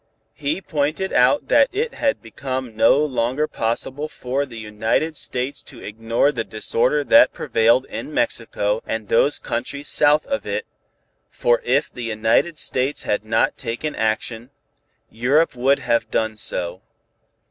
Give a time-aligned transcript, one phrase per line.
[0.33, 5.79] He pointed out that it had become no longer possible for the United States to
[5.83, 10.65] ignore the disorder that prevailed in Mexico and those countries south of it,
[11.29, 14.49] for if the United States had not taken action,
[15.11, 16.81] Europe would have done so.